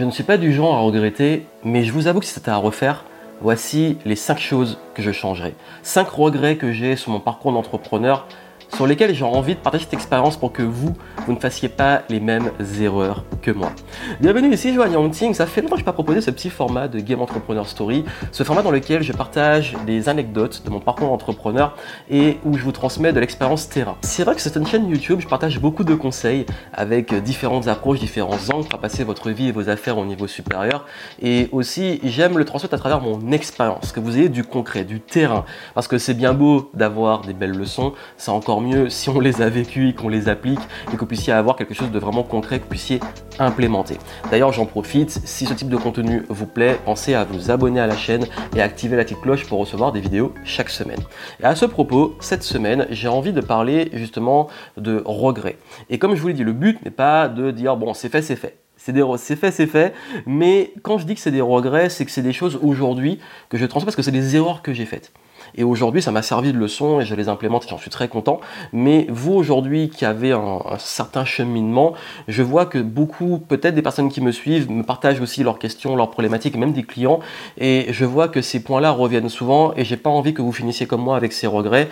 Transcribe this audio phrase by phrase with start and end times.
[0.00, 2.50] Je ne suis pas du genre à regretter, mais je vous avoue que si c'était
[2.50, 3.04] à refaire,
[3.42, 5.52] voici les 5 choses que je changerais.
[5.82, 8.26] 5 regrets que j'ai sur mon parcours d'entrepreneur
[8.74, 10.94] sur lesquels j'ai envie de partager cette expérience pour que vous,
[11.26, 12.50] vous ne fassiez pas les mêmes
[12.80, 13.72] erreurs que moi.
[14.20, 15.34] Bienvenue ici, Joanne Yangting.
[15.34, 18.04] Ça fait longtemps que je n'ai pas proposé ce petit format de Game Entrepreneur Story,
[18.32, 21.76] ce format dans lequel je partage des anecdotes de mon parcours d'entrepreneur
[22.10, 23.96] et où je vous transmets de l'expérience terrain.
[24.02, 27.98] C'est vrai que c'est une chaîne YouTube, je partage beaucoup de conseils avec différentes approches,
[27.98, 30.86] différents angles pour passer votre vie et vos affaires au niveau supérieur.
[31.20, 35.00] Et aussi, j'aime le transmettre à travers mon expérience, que vous ayez du concret, du
[35.00, 35.44] terrain.
[35.74, 39.42] Parce que c'est bien beau d'avoir des belles leçons, c'est encore mieux si on les
[39.42, 42.22] a vécues et qu'on les applique et que vous puissiez avoir quelque chose de vraiment
[42.22, 43.00] concret que vous puissiez
[43.38, 43.98] implémenter.
[44.30, 47.86] D'ailleurs, j'en profite, si ce type de contenu vous plaît, pensez à vous abonner à
[47.86, 51.00] la chaîne et à activer la petite cloche pour recevoir des vidéos chaque semaine.
[51.40, 55.58] Et à ce propos, cette semaine, j'ai envie de parler justement de regrets.
[55.88, 58.22] Et comme je vous l'ai dit, le but n'est pas de dire bon, c'est fait,
[58.22, 58.56] c'est fait.
[58.76, 59.94] C'est fait, c'est fait.
[60.24, 63.18] Mais quand je dis que c'est des regrets, c'est que c'est des choses aujourd'hui
[63.50, 65.12] que je transmets parce que c'est des erreurs que j'ai faites.
[65.54, 68.08] Et aujourd'hui, ça m'a servi de leçon et je les implémente et j'en suis très
[68.08, 68.40] content.
[68.72, 71.94] Mais vous, aujourd'hui, qui avez un, certain cheminement,
[72.28, 75.96] je vois que beaucoup, peut-être des personnes qui me suivent, me partagent aussi leurs questions,
[75.96, 77.20] leurs problématiques, même des clients.
[77.58, 80.86] Et je vois que ces points-là reviennent souvent et j'ai pas envie que vous finissiez
[80.86, 81.88] comme moi avec ces regrets,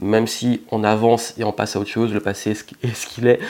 [0.00, 3.26] même si on avance et on passe à autre chose, le passé est ce qu'il
[3.26, 3.40] est.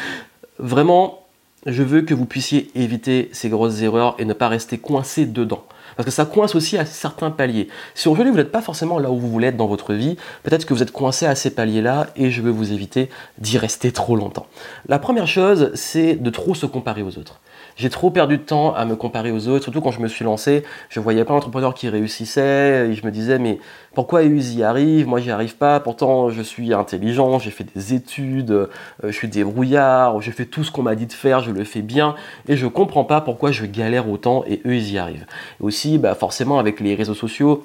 [0.59, 1.26] Vraiment,
[1.67, 5.65] je veux que vous puissiez éviter ces grosses erreurs et ne pas rester coincé dedans.
[5.97, 7.69] Parce que ça coince aussi à certains paliers.
[7.95, 10.67] Si aujourd'hui vous n'êtes pas forcément là où vous voulez être dans votre vie, peut-être
[10.67, 14.15] que vous êtes coincé à ces paliers-là et je veux vous éviter d'y rester trop
[14.15, 14.47] longtemps.
[14.89, 17.41] La première chose, c'est de trop se comparer aux autres.
[17.77, 20.25] J'ai trop perdu de temps à me comparer aux autres, surtout quand je me suis
[20.25, 20.63] lancé.
[20.89, 23.59] Je voyais plein d'entrepreneurs qui réussissaient et je me disais, mais
[23.95, 25.79] pourquoi ils y arrivent Moi, j'y arrive pas.
[25.79, 28.69] Pourtant, je suis intelligent, j'ai fait des études, euh,
[29.05, 31.83] je suis débrouillard, je fais tout ce qu'on m'a dit de faire, je le fais
[31.83, 32.15] bien
[32.49, 35.27] et je comprends pas pourquoi je galère autant et eux, ils y arrivent.
[35.61, 37.63] Aussi, bah, forcément, avec les réseaux sociaux,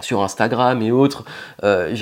[0.00, 1.24] sur Instagram et autres,
[1.64, 1.94] euh,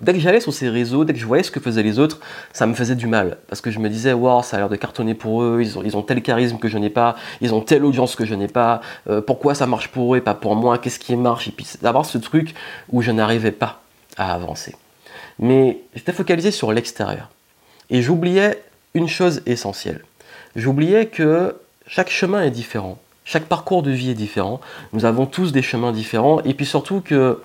[0.00, 2.20] dès que j'allais sur ces réseaux, dès que je voyais ce que faisaient les autres,
[2.52, 3.38] ça me faisait du mal.
[3.48, 5.82] Parce que je me disais, wow, ça a l'air de cartonner pour eux, ils ont,
[5.82, 8.48] ils ont tel charisme que je n'ai pas, ils ont telle audience que je n'ai
[8.48, 11.48] pas, euh, pourquoi ça marche pour eux et pas pour moi, qu'est-ce qui marche?
[11.48, 12.54] Et puis d'avoir ce truc
[12.90, 13.80] où je n'arrivais pas
[14.16, 14.74] à avancer.
[15.38, 17.28] Mais j'étais focalisé sur l'extérieur.
[17.90, 18.62] Et j'oubliais
[18.94, 20.02] une chose essentielle.
[20.56, 21.54] J'oubliais que
[21.86, 24.60] chaque chemin est différent chaque parcours de vie est différent.
[24.92, 26.40] Nous avons tous des chemins différents.
[26.42, 27.42] Et puis surtout que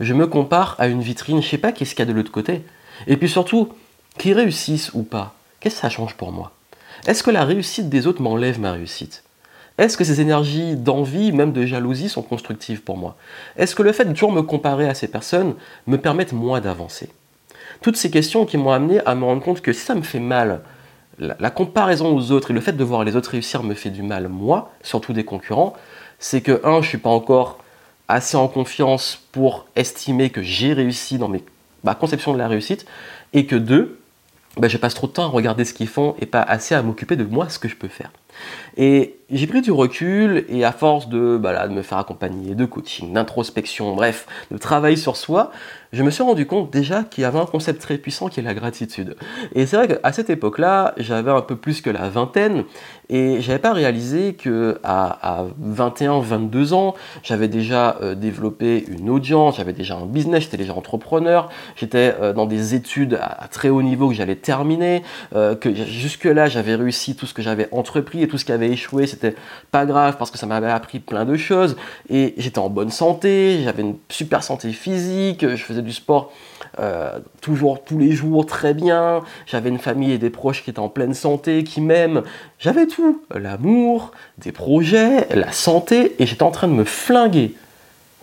[0.00, 1.40] je me compare à une vitrine.
[1.40, 2.64] Je sais pas qu'est-ce qu'il y a de l'autre côté.
[3.06, 3.70] Et puis surtout,
[4.18, 6.52] qu'ils réussissent ou pas, qu'est-ce que ça change pour moi?
[7.06, 9.22] Est-ce que la réussite des autres m'enlève ma réussite?
[9.78, 13.16] Est-ce que ces énergies d'envie, même de jalousie, sont constructives pour moi?
[13.56, 15.54] Est-ce que le fait de toujours me comparer à ces personnes
[15.86, 17.08] me permettent moi d'avancer?
[17.80, 20.18] Toutes ces questions qui m'ont amené à me rendre compte que si ça me fait
[20.18, 20.60] mal
[21.20, 24.02] la, comparaison aux autres et le fait de voir les autres réussir me fait du
[24.02, 25.74] mal, moi, surtout des concurrents,
[26.18, 27.58] c'est que, un, je suis pas encore
[28.08, 31.30] assez en confiance pour estimer que j'ai réussi dans
[31.84, 32.86] ma conception de la réussite,
[33.32, 34.00] et que deux,
[34.56, 36.82] ben, je passe trop de temps à regarder ce qu'ils font et pas assez à
[36.82, 38.10] m'occuper de moi, ce que je peux faire.
[38.76, 42.64] Et j'ai pris du recul et à force de, bah de me faire accompagner, de
[42.64, 45.52] coaching, d'introspection, bref, de travail sur soi,
[45.92, 48.44] je me suis rendu compte déjà qu'il y avait un concept très puissant qui est
[48.44, 49.16] la gratitude.
[49.54, 52.64] Et c'est vrai qu'à cette époque-là, j'avais un peu plus que la vingtaine
[53.08, 59.56] et j'avais pas réalisé que à, 21, 22 ans, j'avais déjà euh, développé une audience,
[59.56, 63.82] j'avais déjà un business, j'étais déjà entrepreneur, j'étais euh, dans des études à, très haut
[63.82, 65.02] niveau que j'allais terminer,
[65.34, 69.06] euh, que jusque-là j'avais réussi tout ce que j'avais entrepris tout ce qui avait échoué,
[69.06, 69.34] c'était
[69.70, 71.76] pas grave parce que ça m'avait appris plein de choses.
[72.08, 76.32] Et j'étais en bonne santé, j'avais une super santé physique, je faisais du sport
[76.78, 80.78] euh, toujours tous les jours très bien, j'avais une famille et des proches qui étaient
[80.78, 82.22] en pleine santé, qui m'aiment,
[82.58, 87.54] j'avais tout, l'amour, des projets, la santé et j'étais en train de me flinguer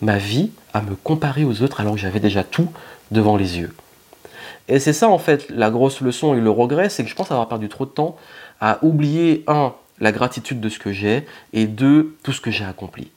[0.01, 2.69] ma vie à me comparer aux autres alors que j'avais déjà tout
[3.11, 3.73] devant les yeux.
[4.69, 7.31] Et c'est ça en fait la grosse leçon et le regret, c'est que je pense
[7.31, 8.15] avoir perdu trop de temps
[8.59, 12.65] à oublier un la gratitude de ce que j'ai et deux, tout ce que j'ai
[12.65, 13.11] accompli.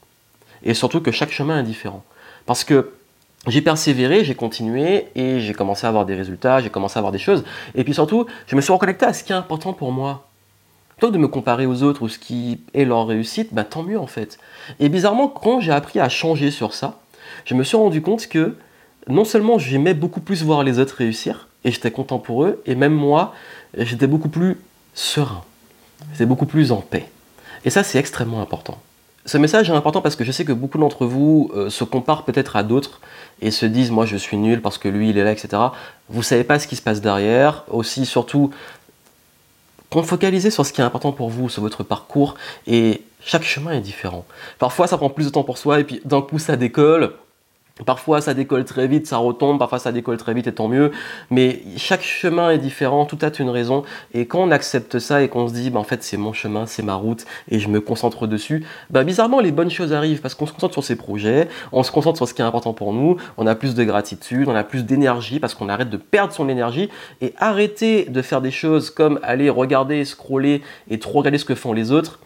[0.62, 2.04] Et surtout que chaque chemin est différent.
[2.46, 2.92] Parce que
[3.46, 7.12] j'ai persévéré, j'ai continué et j'ai commencé à avoir des résultats, j'ai commencé à avoir
[7.12, 7.44] des choses.
[7.74, 10.26] Et puis surtout, je me suis reconnecté à ce qui est important pour moi.
[10.96, 13.98] Plutôt de me comparer aux autres ou ce qui est leur réussite, bah, tant mieux
[13.98, 14.38] en fait.
[14.78, 17.00] Et bizarrement, quand j'ai appris à changer sur ça,
[17.46, 18.56] je me suis rendu compte que
[19.08, 22.74] non seulement j'aimais beaucoup plus voir les autres réussir, et j'étais content pour eux, et
[22.74, 23.34] même moi,
[23.76, 24.58] j'étais beaucoup plus
[24.94, 25.42] serein
[26.14, 27.08] c'est beaucoup plus en paix.
[27.64, 28.78] Et ça, c'est extrêmement important.
[29.26, 32.24] Ce message est important parce que je sais que beaucoup d'entre vous euh, se comparent
[32.24, 33.00] peut-être à d'autres
[33.42, 35.62] et se disent moi je suis nul parce que lui il est là, etc.
[36.08, 37.64] Vous savez pas ce qui se passe derrière.
[37.68, 38.50] Aussi, surtout,
[40.02, 42.36] focaliser sur ce qui est important pour vous, sur votre parcours,
[42.66, 44.24] et chaque chemin est différent.
[44.58, 47.12] Parfois, ça prend plus de temps pour soi, et puis d'un coup, ça décolle.
[47.86, 50.90] Parfois ça décolle très vite, ça retombe, parfois ça décolle très vite et tant mieux.
[51.30, 53.84] Mais chaque chemin est différent, tout a une raison.
[54.14, 56.66] Et quand on accepte ça et qu'on se dit, bah, en fait c'est mon chemin,
[56.66, 60.34] c'est ma route et je me concentre dessus, bah, bizarrement les bonnes choses arrivent parce
[60.34, 62.92] qu'on se concentre sur ses projets, on se concentre sur ce qui est important pour
[62.92, 66.32] nous, on a plus de gratitude, on a plus d'énergie parce qu'on arrête de perdre
[66.32, 66.88] son énergie
[67.20, 71.54] et arrêter de faire des choses comme aller regarder, scroller et trop regarder ce que
[71.54, 72.18] font les autres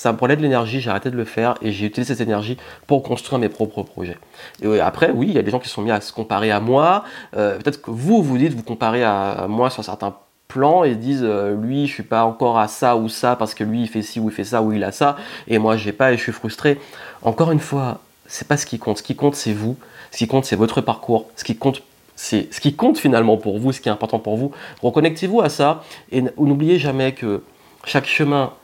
[0.00, 2.56] ça me prenait de l'énergie, j'ai arrêté de le faire et j'ai utilisé cette énergie
[2.86, 4.16] pour construire mes propres projets.
[4.62, 6.58] Et après, oui, il y a des gens qui sont mis à se comparer à
[6.58, 7.04] moi.
[7.36, 10.14] Euh, peut-être que vous, vous dites, vous comparez à, moi sur certains
[10.48, 13.62] plans et disent euh, lui je suis pas encore à ça ou ça parce que
[13.62, 15.16] lui il fait ci ou il fait ça ou il a ça
[15.46, 16.80] et moi j'ai pas et je suis frustré.
[17.20, 18.96] Encore une fois, c'est pas ce qui compte.
[18.96, 19.76] Ce qui compte c'est vous.
[20.12, 21.26] Ce qui compte c'est votre parcours.
[21.36, 21.82] Ce qui compte
[22.16, 24.50] c'est ce qui compte finalement pour vous, ce qui est important pour vous.
[24.82, 27.42] Reconnectez-vous à ça et n'oubliez jamais que
[27.84, 28.54] chaque chemin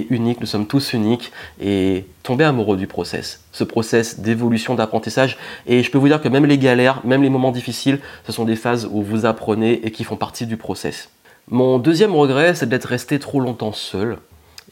[0.00, 5.36] unique, nous sommes tous uniques et tomber amoureux du process, ce process d'évolution, d'apprentissage.
[5.66, 8.44] Et je peux vous dire que même les galères, même les moments difficiles, ce sont
[8.44, 11.10] des phases où vous apprenez et qui font partie du process.
[11.48, 14.18] Mon deuxième regret, c'est d'être resté trop longtemps seul.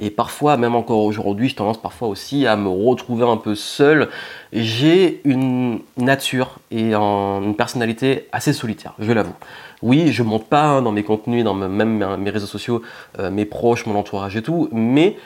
[0.00, 4.08] Et parfois, même encore aujourd'hui, je tendance parfois aussi à me retrouver un peu seul.
[4.52, 9.34] J'ai une nature et une personnalité assez solitaire, je l'avoue.
[9.82, 12.82] Oui, je monte pas hein, dans mes contenus, dans même mes réseaux sociaux,
[13.18, 15.16] euh, mes proches, mon entourage et tout, mais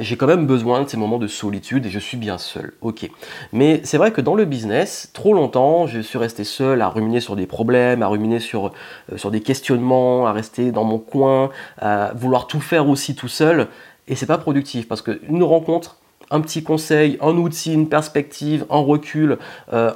[0.00, 2.74] j'ai quand même besoin de ces moments de solitude et je suis bien seul.
[2.82, 3.08] Ok.
[3.52, 7.20] Mais c'est vrai que dans le business, trop longtemps, je suis resté seul à ruminer
[7.20, 8.66] sur des problèmes, à ruminer sur,
[9.12, 11.50] euh, sur des questionnements, à rester dans mon coin,
[11.80, 13.68] à vouloir tout faire aussi tout seul.
[14.08, 15.98] Et c'est pas productif parce qu'une rencontre,
[16.30, 19.38] un petit conseil, un outil, une perspective, un recul,
[19.72, 19.90] euh,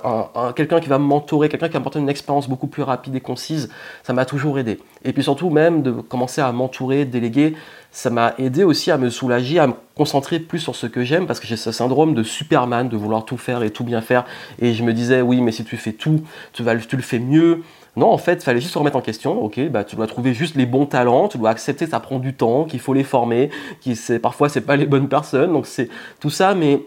[0.55, 3.71] quelqu'un qui va mentorer, quelqu'un qui va m'apporter une expérience beaucoup plus rapide et concise,
[4.03, 4.79] ça m'a toujours aidé.
[5.05, 7.55] Et puis surtout même de commencer à m'entourer, déléguer,
[7.91, 11.27] ça m'a aidé aussi à me soulager, à me concentrer plus sur ce que j'aime,
[11.27, 14.25] parce que j'ai ce syndrome de Superman, de vouloir tout faire et tout bien faire.
[14.61, 16.23] Et je me disais, oui, mais si tu fais tout,
[16.53, 17.63] tu, vas, tu le fais mieux,
[17.99, 19.43] non, en fait, il fallait juste se remettre en question.
[19.43, 22.21] Ok, bah, tu dois trouver juste les bons talents, tu dois accepter que ça prend
[22.21, 23.51] du temps, qu'il faut les former,
[23.85, 25.53] que parfois c'est pas les bonnes personnes.
[25.53, 25.89] Donc c'est
[26.21, 26.81] tout ça, mais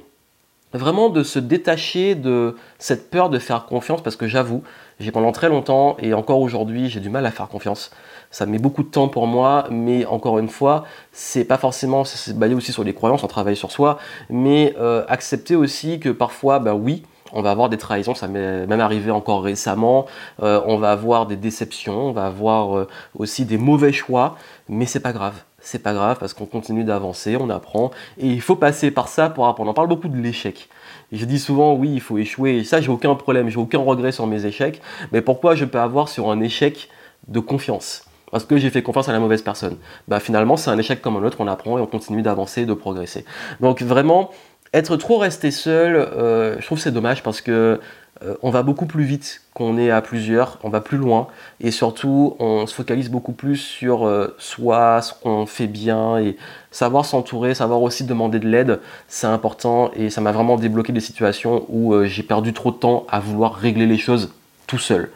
[0.73, 4.63] vraiment de se détacher de cette peur de faire confiance, parce que j'avoue,
[5.01, 7.91] j'ai pendant très longtemps et encore aujourd'hui, j'ai du mal à faire confiance.
[8.29, 12.39] Ça met beaucoup de temps pour moi, mais encore une fois, c'est pas forcément, c'est
[12.39, 13.97] basé aussi sur les croyances, on travaille sur soi,
[14.29, 18.67] mais euh, accepter aussi que parfois, ben oui, on va avoir des trahisons, ça m'est
[18.67, 20.05] même arrivé encore récemment.
[20.41, 22.87] Euh, on va avoir des déceptions, on va avoir euh,
[23.17, 24.35] aussi des mauvais choix,
[24.69, 25.35] mais c'est pas grave.
[25.59, 29.29] C'est pas grave parce qu'on continue d'avancer, on apprend et il faut passer par ça
[29.29, 29.69] pour apprendre.
[29.69, 30.69] On parle beaucoup de l'échec.
[31.11, 32.57] Je dis souvent oui, il faut échouer.
[32.57, 34.81] Et ça, j'ai aucun problème, j'ai aucun regret sur mes échecs.
[35.11, 36.89] Mais pourquoi je peux avoir sur un échec
[37.27, 38.05] de confiance?
[38.31, 39.77] Parce que j'ai fait confiance à la mauvaise personne.
[40.07, 42.73] Bah finalement, c'est un échec comme un autre, on apprend et on continue d'avancer, de
[42.73, 43.25] progresser.
[43.59, 44.31] Donc vraiment,
[44.73, 47.79] être trop resté seul, euh, je trouve c'est dommage parce que
[48.23, 51.27] euh, on va beaucoup plus vite qu'on est à plusieurs, on va plus loin
[51.59, 56.37] et surtout on se focalise beaucoup plus sur euh, soi, ce qu'on fait bien et
[56.69, 60.99] savoir s'entourer, savoir aussi demander de l'aide, c'est important et ça m'a vraiment débloqué des
[60.99, 64.33] situations où j'ai perdu trop de temps à vouloir régler les choses
[64.67, 65.09] tout seul.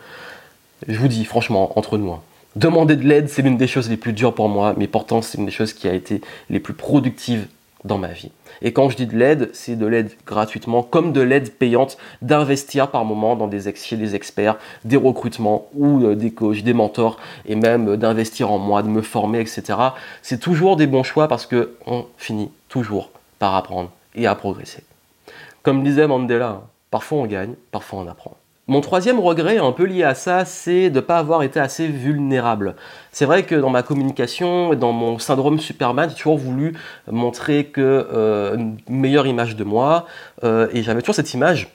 [0.87, 2.21] Je vous dis franchement, entre nous, hein,
[2.57, 5.37] demander de l'aide c'est l'une des choses les plus dures pour moi, mais pourtant c'est
[5.37, 7.47] une des choses qui a été les plus productives
[7.85, 8.31] dans ma vie.
[8.61, 12.89] Et quand je dis de l'aide, c'est de l'aide gratuitement, comme de l'aide payante, d'investir
[12.89, 17.55] par moment dans des des experts, des recrutements ou euh, des coachs, des mentors, et
[17.55, 19.63] même euh, d'investir en moi, de me former, etc.
[20.21, 24.83] C'est toujours des bons choix parce que on finit toujours par apprendre et à progresser.
[25.61, 28.35] Comme disait Mandela, parfois on gagne, parfois on apprend.
[28.67, 31.87] Mon troisième regret, un peu lié à ça, c'est de ne pas avoir été assez
[31.87, 32.75] vulnérable.
[33.11, 36.75] C'est vrai que dans ma communication, dans mon syndrome Superman, j'ai toujours voulu
[37.11, 40.07] montrer que euh, une meilleure image de moi,
[40.43, 41.74] euh, et j'avais toujours cette image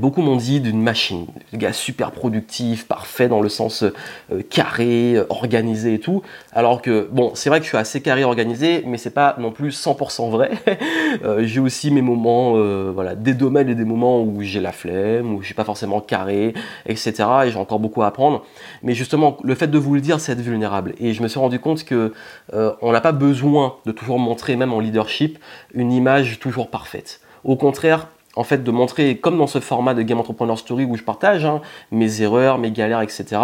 [0.00, 5.14] beaucoup m'ont dit d'une machine, un gars super productif, parfait dans le sens euh, carré,
[5.14, 6.22] euh, organisé et tout.
[6.52, 9.52] Alors que, bon, c'est vrai que je suis assez carré organisé, mais c'est pas non
[9.52, 10.50] plus 100% vrai.
[11.22, 12.54] Euh, j'ai aussi mes moments,
[12.92, 16.00] voilà, des domaines et des moments où j'ai la flemme, où je suis pas forcément
[16.00, 16.54] carré,
[16.86, 17.12] etc.
[17.46, 18.44] Et j'ai encore beaucoup à apprendre.
[18.82, 20.94] Mais justement, le fait de vous le dire, c'est être vulnérable.
[20.98, 22.12] Et je me suis rendu compte que
[22.52, 25.38] on n'a pas besoin de toujours montrer, même en leadership,
[25.72, 27.20] une image toujours parfaite.
[27.44, 30.96] Au contraire, en fait de montrer, comme dans ce format de Game Entrepreneur Story où
[30.96, 31.60] je partage hein,
[31.90, 33.40] mes erreurs, mes galères, etc.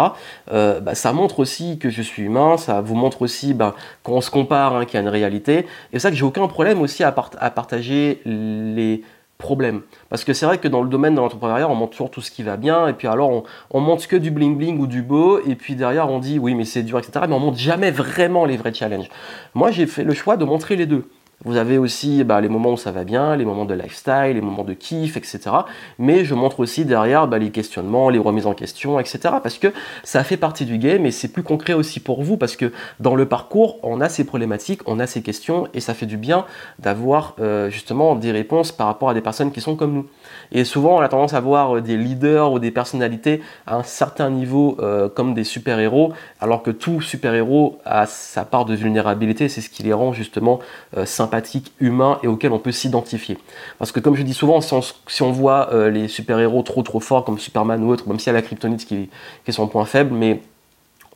[0.51, 4.21] Euh, bah, ça montre aussi que je suis humain, ça vous montre aussi bah, quand
[4.21, 5.59] se compare hein, qu'il y a une réalité.
[5.59, 9.03] Et c'est ça que j'ai aucun problème aussi à, partager les
[9.37, 9.81] problème.
[10.09, 12.29] Parce que c'est vrai que dans le domaine de l'entrepreneuriat, on montre toujours tout ce
[12.29, 15.01] qui va bien, et puis alors on, on montre que du bling bling ou du
[15.01, 17.25] beau, et puis derrière on dit oui mais c'est dur, etc.
[17.27, 19.09] Mais on montre jamais vraiment les vrais challenges.
[19.55, 21.09] Moi j'ai fait le choix de montrer les deux.
[21.43, 24.41] Vous avez aussi bah, les moments où ça va bien, les moments de lifestyle, les
[24.41, 25.39] moments de kiff, etc.
[25.97, 29.19] Mais je montre aussi derrière bah, les questionnements, les remises en question, etc.
[29.41, 32.55] Parce que ça fait partie du game et c'est plus concret aussi pour vous parce
[32.55, 36.05] que dans le parcours, on a ces problématiques, on a ces questions et ça fait
[36.05, 36.45] du bien
[36.79, 40.07] d'avoir euh, justement des réponses par rapport à des personnes qui sont comme nous.
[40.51, 43.83] Et souvent, on a tendance à voir euh, des leaders ou des personnalités à un
[43.83, 49.49] certain niveau euh, comme des super-héros, alors que tout super-héros a sa part de vulnérabilité.
[49.49, 50.59] C'est ce qui les rend justement
[50.97, 53.37] euh, sympathiques, humains et auxquels on peut s'identifier.
[53.79, 57.39] Parce que comme je dis souvent, si on, voit les super-héros trop trop forts comme
[57.39, 59.09] Superman ou autre, même si y a la kryptonite qui,
[59.45, 60.41] qui est son point faible, mais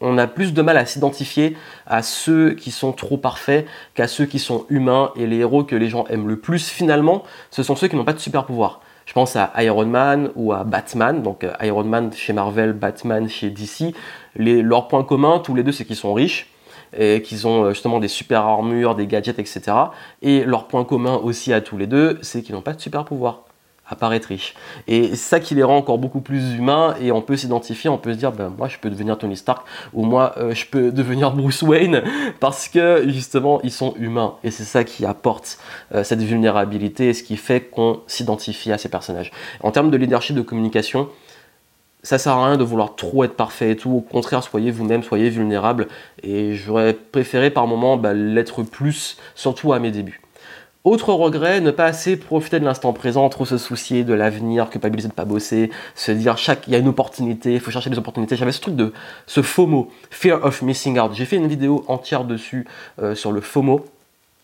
[0.01, 4.25] on a plus de mal à s'identifier à ceux qui sont trop parfaits qu'à ceux
[4.25, 7.75] qui sont humains et les héros que les gens aiment le plus finalement, ce sont
[7.75, 8.81] ceux qui n'ont pas de super pouvoir.
[9.05, 11.21] Je pense à Iron Man ou à Batman.
[11.21, 13.93] Donc euh, Iron Man chez Marvel, Batman chez DC.
[14.35, 16.49] Les, leur point commun, tous les deux, c'est qu'ils sont riches
[16.97, 19.61] et qu'ils ont euh, justement des super armures, des gadgets, etc.
[20.21, 23.05] Et leur point commun aussi à tous les deux, c'est qu'ils n'ont pas de super
[23.05, 23.43] pouvoir
[23.87, 24.55] apparaître riche.
[24.87, 27.97] Et c'est ça qui les rend encore beaucoup plus humains et on peut s'identifier, on
[27.97, 30.91] peut se dire, ben, moi je peux devenir Tony Stark ou moi euh, je peux
[30.91, 32.01] devenir Bruce Wayne
[32.39, 35.59] parce que justement ils sont humains et c'est ça qui apporte
[35.93, 39.31] euh, cette vulnérabilité et ce qui fait qu'on s'identifie à ces personnages.
[39.61, 41.09] En termes de leadership, de communication,
[42.05, 43.89] ça sert à rien de vouloir trop être parfait et tout.
[43.89, 45.87] Au contraire, soyez vous-même, soyez vulnérable.
[46.21, 50.21] Et j'aurais préféré par moment bah, l'être plus, surtout à mes débuts.
[50.83, 55.07] Autre regret, ne pas assez profiter de l'instant présent, trop se soucier de l'avenir, culpabiliser
[55.07, 57.89] de ne pas bosser, se dire chaque, il y a une opportunité, il faut chercher
[57.89, 58.35] des opportunités.
[58.35, 58.93] J'avais ce truc de
[59.25, 61.13] ce FOMO, Fear of Missing Out.
[61.15, 62.67] J'ai fait une vidéo entière dessus
[63.01, 63.83] euh, sur le FOMO,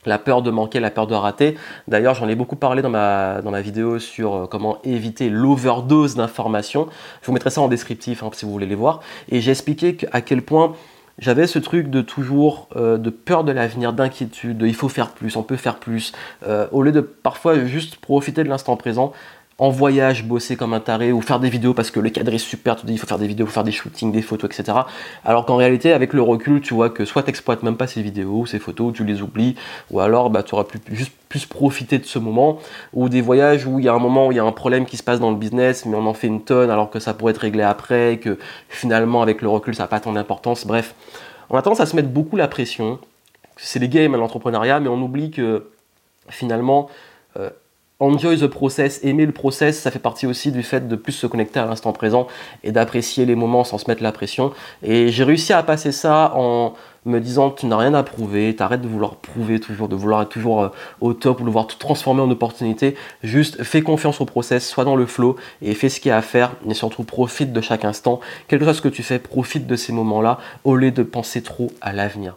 [0.06, 1.58] la peur de manquer, la peur de rater.
[1.88, 6.88] D'ailleurs, j'en ai beaucoup parlé dans ma, vidéo sur euh, comment éviter l'overdose d'informations.
[7.22, 9.02] Je vous mettrai ça en descriptif hein, si vous voulez les voir.
[9.30, 10.74] Et j'ai expliqué à quel point
[11.20, 15.10] j'avais ce truc de toujours euh, de peur de l'avenir, d'inquiétude, de il faut faire
[15.10, 16.14] plus, on peut faire plus,
[16.48, 19.14] euh, au lieu de parfois juste profiter de l'instant présent
[19.62, 22.40] en voyage, bosser comme un taré ou faire des vidéos parce que le cadre est
[22.40, 24.76] super, tu dis il faut faire des vidéos, faire des shootings, des photos, etc.
[25.24, 28.02] Alors qu'en réalité, avec le recul, tu vois que soit tu n'exploites même pas ces
[28.02, 29.56] vidéos, ces photos, tu les oublies,
[29.92, 32.58] ou alors bah, tu auras pu, juste plus profiter de ce moment,
[32.94, 34.88] ou des voyages où il y a un moment où il y a un problème
[34.88, 37.14] qui se passe dans le business, mais on en fait une tonne alors que ça
[37.14, 40.66] pourrait être réglé après, que finalement avec le recul ça n'a pas tant d'importance.
[40.66, 40.96] Bref,
[41.52, 42.98] on a tendance à se mettre beaucoup la pression.
[43.58, 45.70] C'est les games à l'entrepreneuriat, mais on oublie que
[46.30, 46.90] finalement,
[47.38, 47.52] euh,
[48.02, 51.28] enjoy the process, aimer le process, ça fait partie aussi du fait de plus se
[51.28, 52.28] connecter à l'instant présent
[52.64, 54.52] et d'apprécier les moments sans se mettre la pression.
[54.84, 56.74] Et j'ai réussi à passer ça en
[57.06, 60.30] me disant tu n'as rien à prouver, t'arrêtes de vouloir prouver toujours, de vouloir être
[60.30, 62.96] toujours euh, au top de vouloir tout transformer en opportunité.
[63.24, 66.18] Juste fais confiance au process, sois dans le flow et fais ce qu'il y a
[66.18, 68.20] à faire, mais surtout profite de chaque instant.
[68.48, 71.44] Quel que soit ce que tu fais, profite de ces moments-là au lieu de penser
[71.44, 72.36] trop à l'avenir.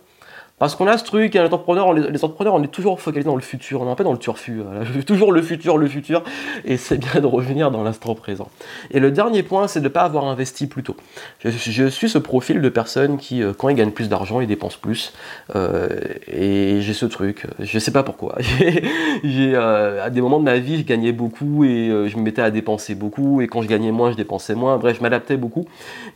[0.64, 3.86] Parce qu'on a ce truc, les entrepreneurs, on, est toujours focalisé dans le futur, on
[3.86, 4.62] est un peu dans le turfu,
[5.06, 6.22] toujours le futur, le futur,
[6.64, 8.48] et c'est bien de revenir dans l'instant présent.
[8.90, 10.96] Et le dernier point, c'est de ne pas avoir investi plus tôt.
[11.44, 14.76] Je, suis ce profil de personne qui, euh, quand il gagne plus d'argent, il dépense
[14.76, 15.12] plus,
[15.54, 15.86] euh,
[16.28, 18.36] et j'ai ce truc, je sais pas pourquoi.
[19.22, 22.40] j'ai, euh, à des moments de ma vie, je gagnais beaucoup et je me mettais
[22.40, 25.66] à dépenser beaucoup, et quand je gagnais moins, je dépensais moins, bref, je m'adaptais beaucoup,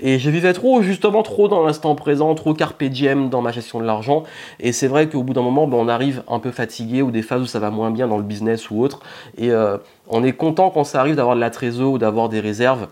[0.01, 3.79] et je vivais trop, justement, trop dans l'instant présent, trop carpe diem dans ma gestion
[3.79, 4.25] de l'argent,
[4.61, 7.23] et c'est vrai qu'au bout d'un moment, ben, on arrive un peu fatigué ou des
[7.23, 9.01] phases où ça va moins bien dans le business ou autre.
[9.37, 9.79] Et euh,
[10.09, 12.89] on est content quand ça arrive d'avoir de la trésor ou d'avoir des réserves.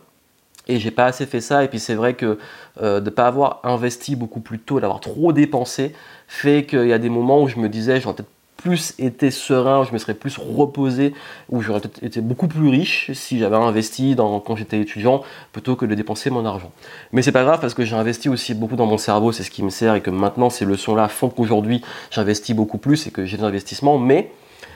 [0.69, 1.65] Et j'ai pas assez fait ça.
[1.65, 2.39] Et puis c'est vrai que
[2.83, 5.95] euh, de pas avoir investi beaucoup plus tôt, d'avoir trop dépensé,
[6.29, 8.31] fait qu'il y a des moments où je me disais, j'aurais peut-être
[8.67, 11.15] plus été serein, je me serais plus reposé,
[11.51, 15.87] ou j'aurais été beaucoup plus riche si j'avais investi dans, quand j'étais étudiant plutôt que
[15.87, 16.73] de dépenser mon argent.
[17.13, 19.53] Mais c'est pas grave parce que j'ai investi aussi beaucoup dans mon cerveau, c'est ce
[19.53, 21.81] qui me sert et que maintenant ces leçons-là font qu'aujourd'hui
[22.11, 23.99] j'investis beaucoup plus et que j'ai des investissements.
[23.99, 24.33] Mais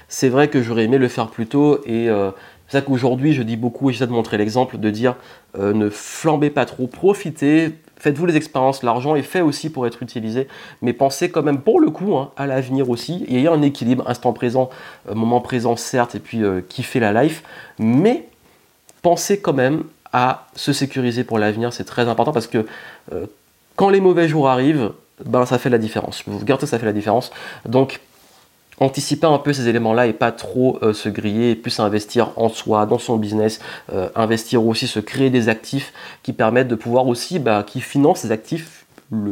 [0.07, 2.31] c'est vrai que j'aurais aimé le faire plus tôt et euh,
[2.69, 5.17] c'est ça qu'aujourd'hui je dis beaucoup et j'essaie de montrer l'exemple de dire
[5.59, 10.03] euh, ne flambez pas trop, profitez, Faites-vous les expériences, l'argent est fait aussi pour être
[10.03, 10.49] utilisé,
[10.81, 14.09] mais pensez quand même pour le coup hein, à l'avenir aussi, et ayez un équilibre,
[14.09, 14.71] instant présent,
[15.09, 17.43] euh, moment présent certes, et puis euh, kiffer la life,
[17.79, 18.27] mais
[19.03, 22.67] pensez quand même à se sécuriser pour l'avenir, c'est très important parce que
[23.13, 23.27] euh,
[23.77, 24.93] quand les mauvais jours arrivent,
[25.25, 26.23] ben ça fait la différence.
[26.27, 27.31] Vous gardez ça fait la différence.
[27.67, 28.01] Donc
[28.81, 32.49] anticiper un peu ces éléments-là et pas trop euh, se griller et plus investir en
[32.49, 33.61] soi, dans son business,
[33.93, 38.21] euh, investir aussi, se créer des actifs qui permettent de pouvoir aussi, bah, qui financent
[38.21, 38.79] ces actifs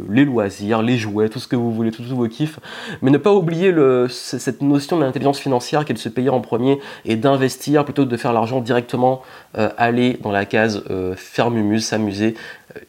[0.09, 2.59] les loisirs, les jouets, tout ce que vous voulez, tous vos kiffs.
[3.01, 3.73] Mais ne pas oublier
[4.09, 8.09] cette notion d'intelligence financière qui est de se payer en premier et d'investir plutôt que
[8.09, 9.21] de faire l'argent directement
[9.57, 10.83] euh, aller dans la case
[11.15, 12.35] faire mumuse, s'amuser.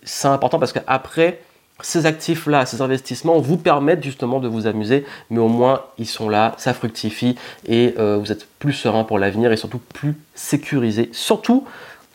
[0.02, 1.40] C'est important parce qu'après,
[1.82, 6.28] ces actifs-là, ces investissements vous permettent justement de vous amuser, mais au moins ils sont
[6.28, 11.08] là, ça fructifie et vous êtes plus serein pour l'avenir et surtout plus sécurisé.
[11.12, 11.64] Surtout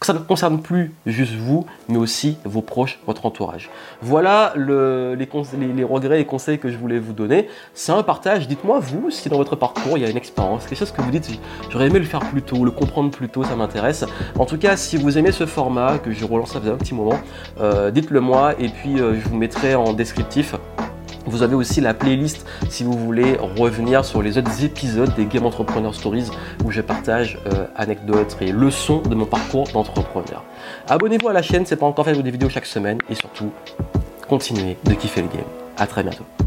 [0.02, 3.70] ça ne concerne plus juste vous, mais aussi vos proches, votre entourage.
[4.02, 7.48] Voilà les, regrets et conseils que je voulais vous donner.
[7.74, 8.48] C'est un partage.
[8.48, 11.12] Dites-moi, vous, si dans votre parcours, il y a une expérience, quelque chose que vous
[11.12, 11.30] dites,
[11.70, 14.06] j'aurais aimé le faire plus tôt, le comprendre plus tôt, ça m'intéresse.
[14.38, 16.94] En tout cas, si vous aimez ce format, que je relance ça faisait un petit
[16.94, 17.20] moment,
[17.60, 20.56] euh, dites-le moi et puis euh, je vous mettrai en descriptif
[21.26, 25.46] vous avez aussi la playlist si vous voulez revenir sur les autres épisodes des Game
[25.46, 26.30] Entrepreneur Stories
[26.64, 30.44] où je partage euh, anecdotes et leçons de mon parcours d'entrepreneur.
[30.88, 33.52] Abonnez-vous à la chaîne, c'est pas encore fait des vidéos chaque semaine et surtout
[34.28, 35.46] continuez de kiffer le game.
[35.78, 36.45] À très bientôt.